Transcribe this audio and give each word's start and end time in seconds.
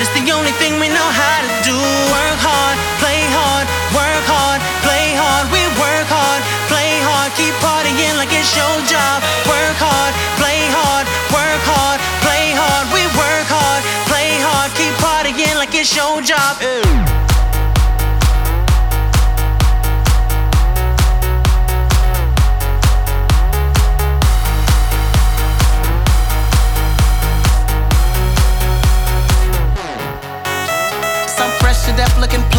It's 0.00 0.10
the 0.14 0.30
only 0.32 0.50
thing 0.58 0.80
we 0.80 0.88
know 0.88 1.08
how 1.20 1.38
to 1.42 1.50
do. 1.62 1.74
Work 1.74 2.38
hard, 2.42 2.76
play 2.98 3.22
hard, 3.30 3.66
work 11.14 11.44
hard, 11.46 11.90
play 12.18 12.46
hard, 12.50 12.84
we 12.92 13.02
work 13.14 13.46
hard, 13.50 13.74
play 14.08 14.34
hard, 14.40 14.70
keep 14.76 14.94
partying 15.00 15.56
like 15.56 15.74
it's 15.74 15.94
your 15.94 16.22
job. 16.22 16.60
Work 16.62 16.87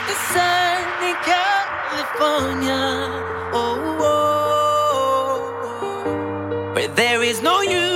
like 0.00 0.08
the 0.08 0.14
sun 0.32 0.82
in 1.08 1.16
California. 1.24 2.82
Oh, 3.52 3.98
oh, 4.00 4.06
oh, 4.92 6.02
oh. 6.04 6.74
where 6.74 6.88
there 6.88 7.22
is 7.22 7.42
no 7.42 7.60
you. 7.62 7.89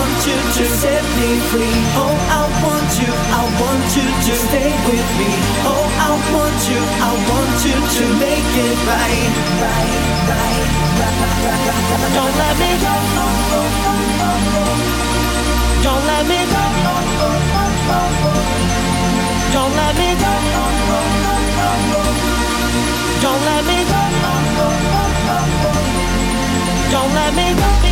want 0.00 0.20
you 0.26 0.38
to 0.56 0.64
set 0.80 1.04
me 1.20 1.30
free. 1.50 1.76
Oh, 2.00 2.16
I 2.40 2.42
want 2.64 2.90
you, 3.00 3.12
I 3.40 3.42
want 3.60 3.88
you 3.96 4.06
to 4.26 4.32
stay 4.46 4.70
with 4.88 5.08
me. 5.20 5.30
Oh, 5.68 5.84
I 6.08 6.10
want 6.32 6.60
you, 6.72 6.80
I 7.08 7.12
want 7.28 7.56
you 7.68 7.76
to 7.96 8.04
make 8.24 8.50
it 8.66 8.76
right. 8.88 9.32
Right, 9.60 9.92
right, 10.30 10.64
right, 11.00 11.16
right, 11.44 11.62
right. 11.68 12.16
Don't 12.16 12.34
let 12.42 12.54
me 12.62 12.70
go. 12.84 12.94
Don't 15.84 16.04
let 16.10 16.24
me 16.30 16.40
go. 16.52 16.64
Don't 19.54 19.74
let 19.80 19.92
me 20.00 20.08
go. 20.22 20.32
Don't 23.24 23.42
let 23.48 23.62
me 23.68 23.78
go. 23.90 24.02
Don't 26.90 27.14
let 27.14 27.34
me 27.34 27.54
go. 27.54 27.89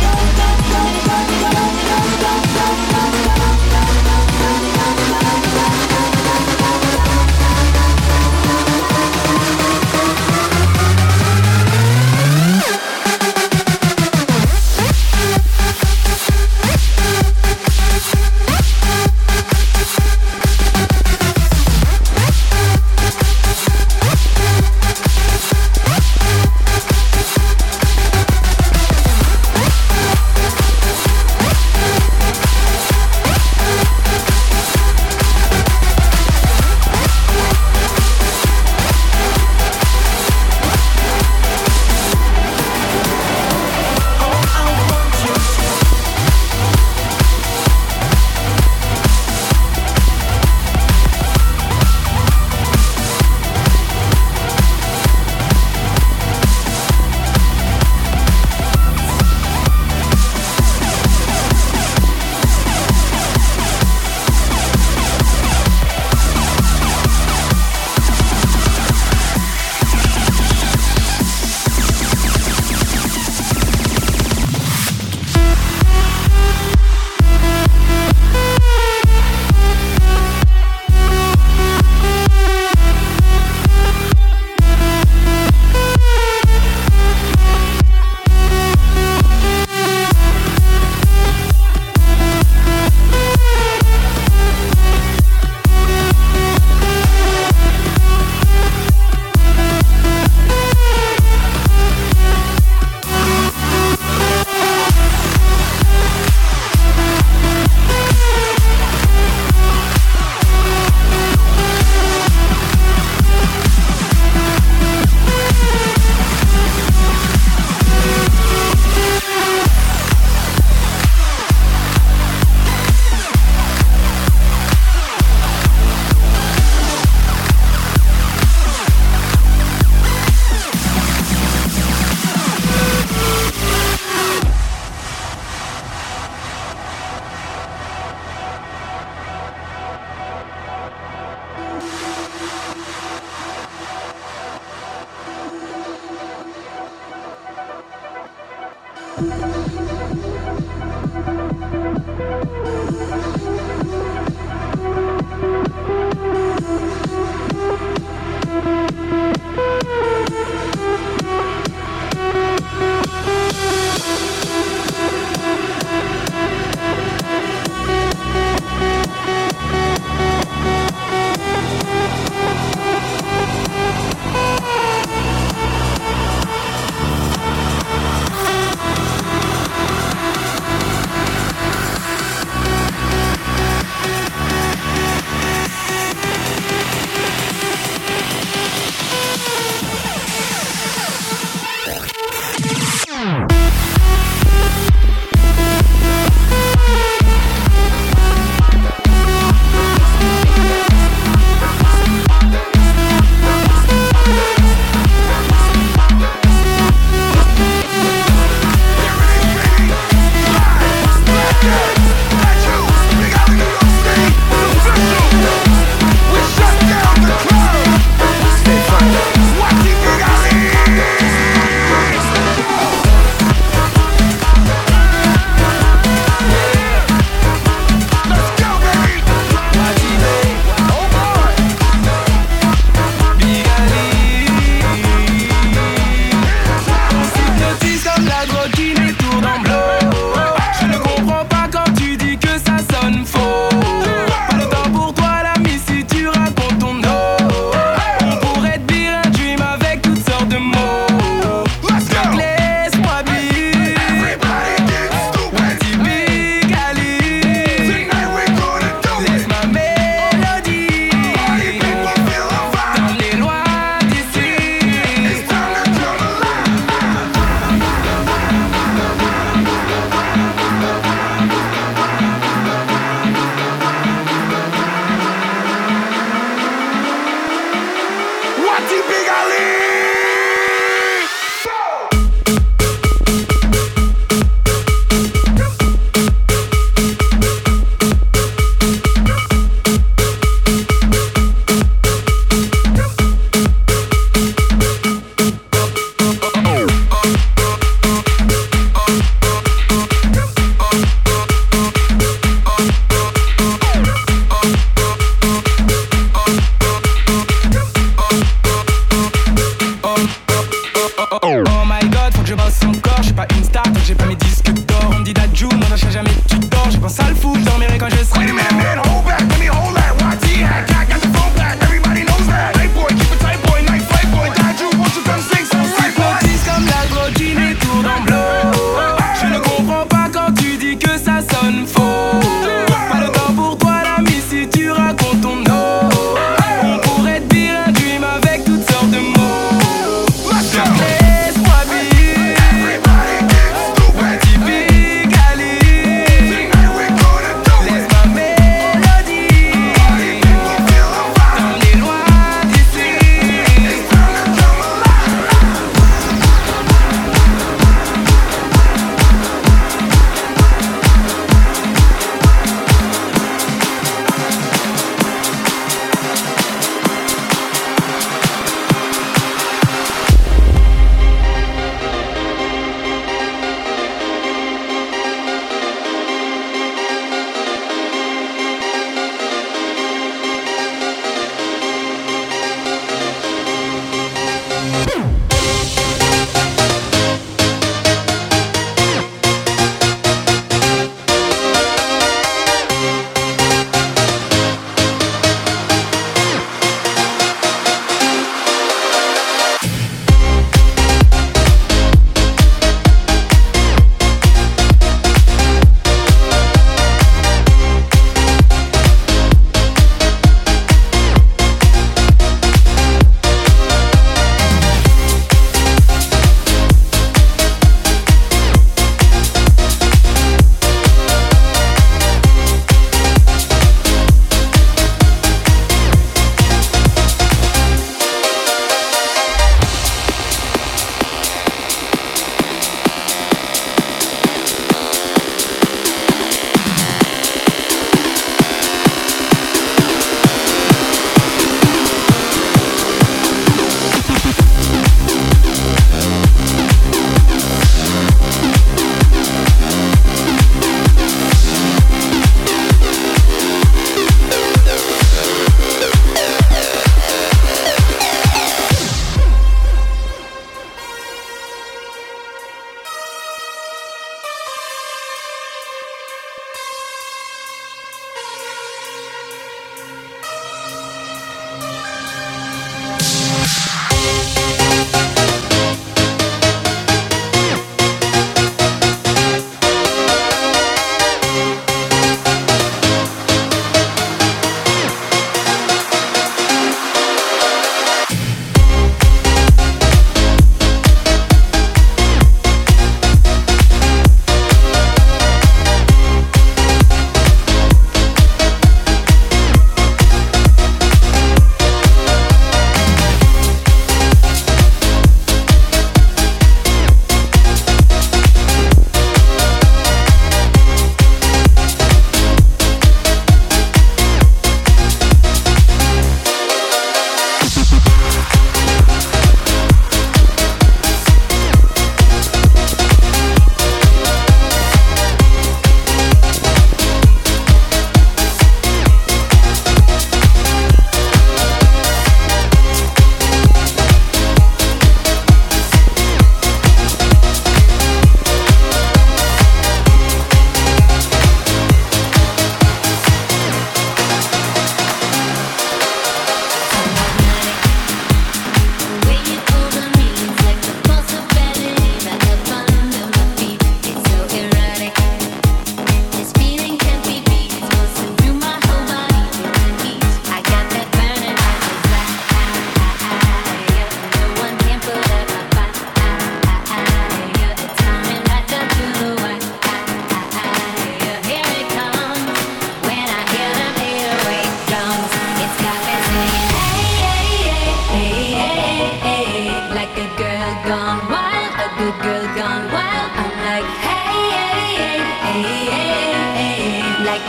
Bye. 193.19 193.58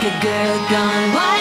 Like 0.03 0.13
a 0.13 0.23
girl 0.23 0.57
gone 0.69 1.13
wild, 1.13 1.40